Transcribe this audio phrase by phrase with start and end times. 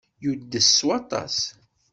[0.23, 1.37] Yudes s waṭas.